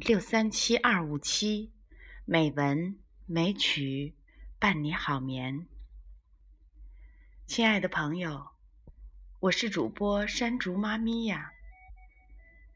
[0.00, 1.72] 六三七二五七，
[2.24, 4.14] 美文美曲
[4.58, 5.66] 伴你好眠。
[7.46, 8.48] 亲爱的朋友，
[9.40, 11.50] 我是主播山竹妈咪呀。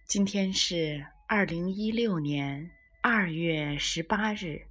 [0.06, 2.70] 今天是二零一六年
[3.02, 4.66] 二月十八日，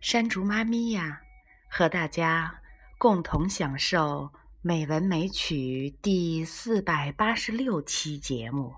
[0.00, 1.22] 山竹妈咪呀，
[1.68, 2.62] 和大家
[2.98, 4.32] 共同享受
[4.62, 8.74] 美文美曲第四百八十六期节目。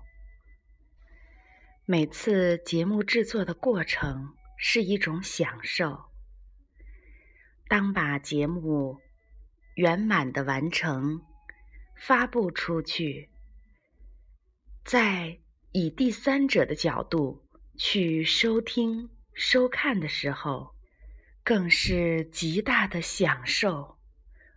[1.91, 5.99] 每次节目制作的过程是一种享受。
[7.67, 8.99] 当把节目
[9.73, 11.19] 圆满的完成、
[11.95, 13.31] 发布出去，
[14.85, 15.39] 在
[15.71, 17.43] 以第三者的角度
[17.75, 20.75] 去收听、收看的时候，
[21.43, 23.97] 更是极大的享受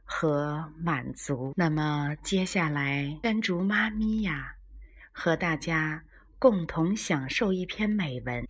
[0.05, 1.55] 和满足。
[1.57, 4.57] 那么，接下来山竹妈咪呀，
[5.13, 6.05] 和大家。
[6.43, 8.43] 共同享受一篇美文，《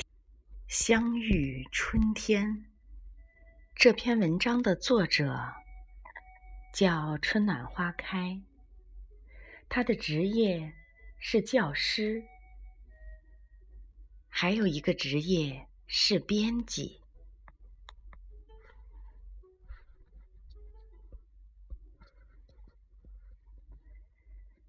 [0.66, 2.46] 相遇春天》。
[3.74, 5.52] 这篇文章的作者
[6.72, 8.40] 叫春暖花开，
[9.68, 10.72] 他的职业
[11.18, 12.24] 是教师，
[14.30, 17.02] 还有一个职业是编辑。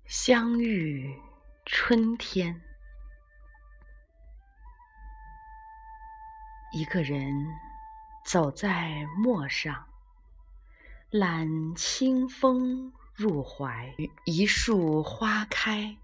[0.06, 1.18] 相遇
[1.66, 2.62] 春天。
[6.76, 7.56] 一个人
[8.26, 9.86] 走在陌上，
[11.12, 13.94] 揽清风入怀。
[14.26, 15.96] 一树花开，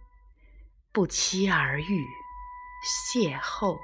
[0.91, 2.05] 不期而遇，
[2.85, 3.79] 邂逅。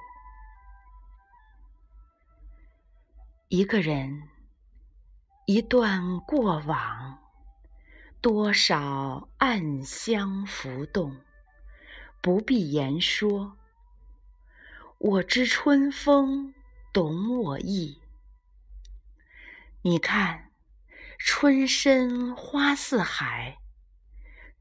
[3.48, 4.30] 一个人，
[5.48, 7.18] 一段过往，
[8.22, 11.18] 多少暗香浮动，
[12.22, 13.58] 不必言说。
[15.00, 16.54] 我知春风。
[16.96, 18.00] 懂我意，
[19.82, 20.54] 你看，
[21.20, 23.58] 春深花似海，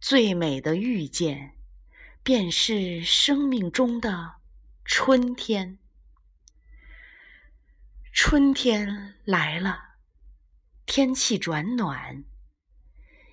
[0.00, 1.54] 最美的遇见，
[2.24, 4.38] 便是生命中的
[4.84, 5.78] 春天。
[8.12, 9.98] 春天来了，
[10.86, 12.24] 天气转暖，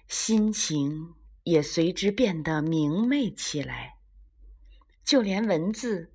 [0.07, 3.95] 心情也随之变得明媚起来，
[5.03, 6.13] 就连文字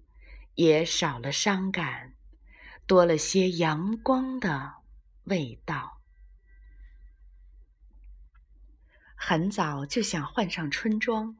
[0.55, 2.13] 也少了伤感。
[2.87, 4.75] 多了些阳光的
[5.25, 6.01] 味道。
[9.17, 11.37] 很早就想换上春装，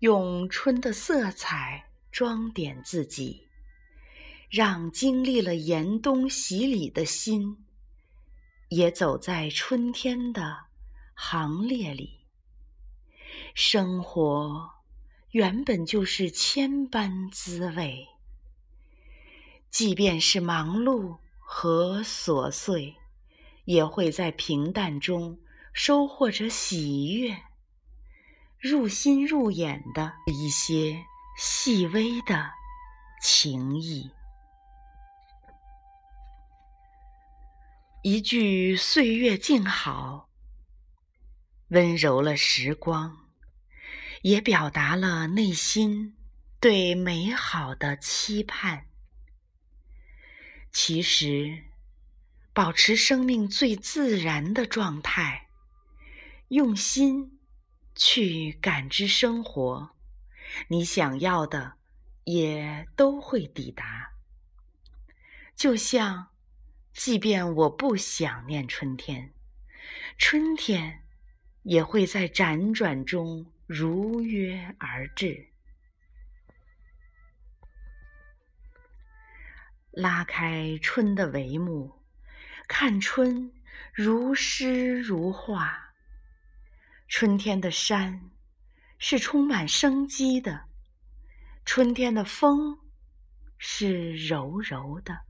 [0.00, 3.48] 用春的色彩装点自己，
[4.50, 7.64] 让经历了严冬洗礼的心，
[8.68, 10.66] 也走在春天的
[11.14, 12.26] 行列里。
[13.54, 14.70] 生活
[15.30, 18.08] 原本就是千般滋味。
[19.74, 22.94] 即便是忙碌和琐碎，
[23.64, 25.36] 也会在平淡中
[25.72, 27.36] 收获着喜悦。
[28.60, 31.04] 入心入眼的一些
[31.36, 32.52] 细微的
[33.20, 34.08] 情谊，
[38.04, 40.28] 一句“岁月静好”，
[41.70, 43.26] 温柔了时光，
[44.22, 46.16] 也表达了内心
[46.60, 48.86] 对美好的期盼。
[50.86, 51.64] 其实，
[52.52, 55.48] 保持生命最自然的状态，
[56.48, 57.40] 用心
[57.94, 59.96] 去感知生活，
[60.68, 61.76] 你想要的
[62.24, 64.12] 也都会抵达。
[65.56, 66.26] 就像，
[66.92, 69.32] 即便我不想念春天，
[70.18, 71.02] 春天
[71.62, 75.48] 也会在辗转中如约而至。
[79.96, 82.02] 拉开春的帷幕，
[82.66, 83.52] 看春
[83.92, 85.94] 如诗如画。
[87.06, 88.30] 春天的山
[88.98, 90.64] 是充满生机的，
[91.64, 92.76] 春天的风
[93.56, 95.20] 是柔柔的，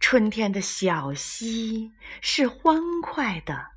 [0.00, 3.70] 春天的小溪是欢快的，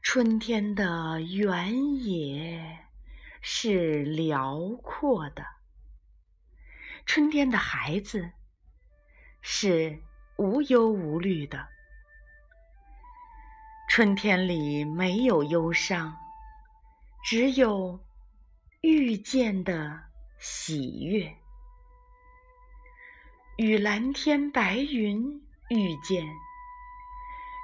[0.00, 2.86] 春天的原野
[3.40, 5.44] 是辽阔的。
[7.04, 8.32] 春天的孩子
[9.40, 9.98] 是
[10.36, 11.68] 无忧无虑的，
[13.88, 16.16] 春天里没有忧伤，
[17.24, 17.98] 只有
[18.82, 20.04] 遇见的
[20.38, 21.34] 喜悦。
[23.56, 26.24] 与蓝天白云遇见，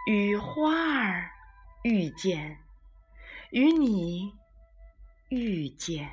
[0.09, 1.31] 与花儿
[1.83, 2.59] 遇见，
[3.51, 4.35] 与你
[5.29, 6.11] 遇见。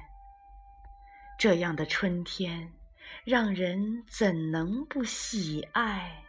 [1.40, 2.72] 这样的春天，
[3.24, 6.26] 让人怎能不喜爱？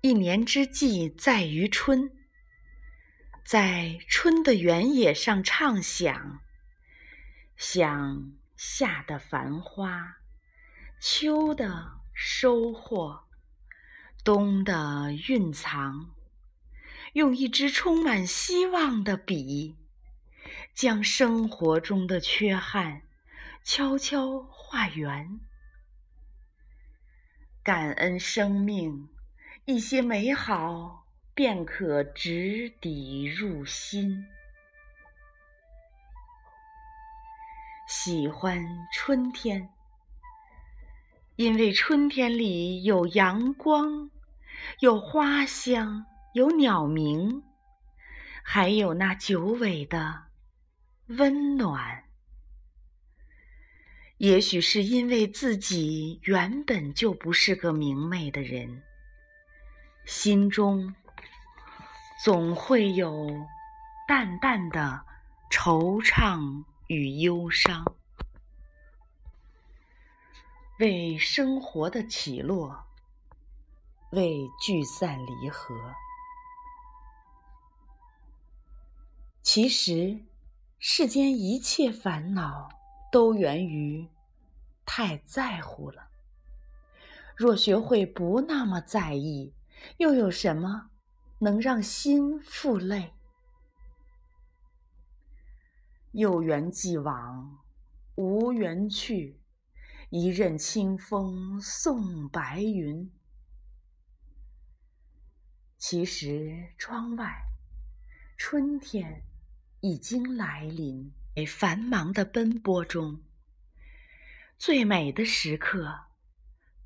[0.00, 2.10] 一年之计在于春，
[3.44, 6.40] 在春的原野上畅想，
[7.58, 10.16] 想夏的繁花，
[10.98, 13.24] 秋的收获，
[14.24, 16.14] 冬的蕴藏，
[17.12, 19.76] 用一支充满希望的笔。
[20.76, 23.00] 将生活中的缺憾
[23.64, 25.40] 悄悄化圆，
[27.62, 29.08] 感恩生命，
[29.64, 34.26] 一些美好便可直抵入心。
[37.88, 38.62] 喜欢
[38.92, 39.70] 春天，
[41.36, 44.10] 因为春天里有阳光，
[44.80, 47.42] 有花香，有鸟鸣，
[48.42, 50.25] 还有那久违的。
[51.08, 52.02] 温暖，
[54.16, 58.82] 也许是因为自己原本就不是个明媚的人，
[60.04, 60.92] 心中
[62.24, 63.46] 总会有
[64.08, 65.06] 淡淡的
[65.48, 67.84] 惆怅与忧伤。
[70.80, 72.84] 为生活的起落，
[74.10, 75.94] 为聚散离合，
[79.44, 80.18] 其实。
[80.78, 82.68] 世间一切烦恼
[83.10, 84.08] 都源于
[84.84, 86.08] 太在乎了。
[87.34, 89.54] 若学会不那么在意，
[89.96, 90.90] 又有什么
[91.38, 93.14] 能让心负累？
[96.12, 97.58] 有缘既往，
[98.14, 99.40] 无缘去，
[100.10, 103.10] 一任清风送白云。
[105.78, 107.34] 其实窗外
[108.36, 109.22] 春天。
[109.86, 111.12] 已经来临。
[111.46, 113.20] 繁忙的奔波中，
[114.58, 116.06] 最美的时刻，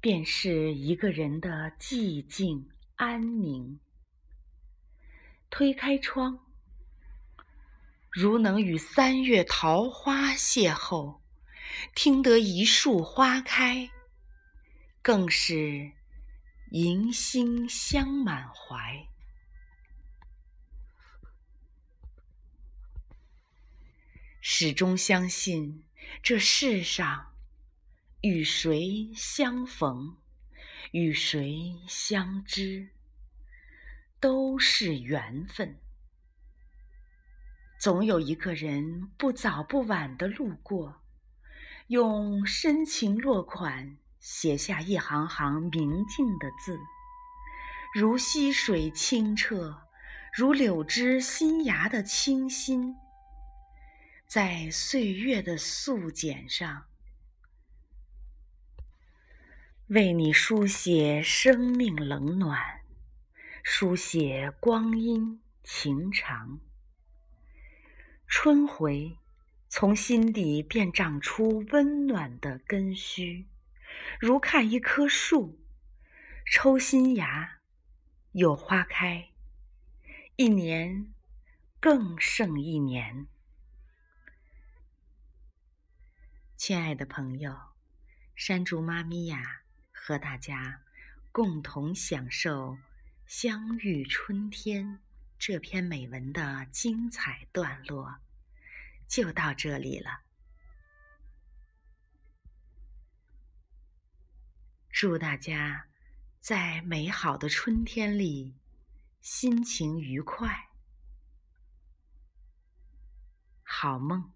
[0.00, 3.79] 便是一个人的寂静安宁。
[5.49, 6.41] 推开窗，
[8.11, 11.20] 如能与三月桃花邂逅，
[11.94, 13.88] 听得一树花开，
[15.00, 15.93] 更是
[16.73, 19.06] 迎馨香满怀。
[24.42, 25.84] 始终相信，
[26.22, 27.34] 这世上
[28.22, 30.16] 与谁相逢，
[30.92, 32.88] 与谁相知，
[34.19, 35.78] 都是缘分。
[37.78, 41.02] 总有一个人不早不晚的路过，
[41.88, 46.78] 用深情落款写下一行行明净的字，
[47.94, 49.82] 如溪水清澈，
[50.32, 52.96] 如柳枝新芽的清新。
[54.30, 56.86] 在岁月的素简上，
[59.88, 62.82] 为你书写生命冷暖，
[63.64, 66.60] 书写光阴情长。
[68.28, 69.18] 春回，
[69.68, 73.46] 从心底便长出温暖的根须，
[74.20, 75.58] 如看一棵树，
[76.46, 77.58] 抽新芽，
[78.30, 79.30] 有花开，
[80.37, 81.12] 一年
[81.80, 83.26] 更胜一年。
[86.61, 87.59] 亲爱的朋友，
[88.35, 89.62] 山竹妈咪呀，
[89.93, 90.83] 和大家
[91.33, 92.73] 共同享受
[93.26, 94.87] 《相遇春天》
[95.38, 98.21] 这篇美文的精彩段落，
[99.09, 100.21] 就到这里了。
[104.90, 105.88] 祝大家
[106.40, 108.55] 在美好的春天里
[109.23, 110.69] 心情愉快，
[113.62, 114.31] 好梦。